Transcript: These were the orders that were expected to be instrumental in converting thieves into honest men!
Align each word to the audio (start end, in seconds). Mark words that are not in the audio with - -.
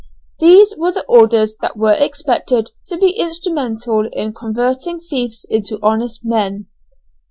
These 0.39 0.73
were 0.79 0.91
the 0.91 1.05
orders 1.07 1.55
that 1.61 1.77
were 1.77 1.93
expected 1.93 2.71
to 2.87 2.97
be 2.97 3.11
instrumental 3.11 4.09
in 4.11 4.33
converting 4.33 4.99
thieves 4.99 5.45
into 5.47 5.77
honest 5.83 6.25
men! 6.25 6.65